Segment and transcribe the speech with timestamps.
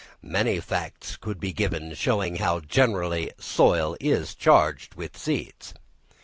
[0.23, 5.75] Many facts could be given showing how generally soil is charged with seeds.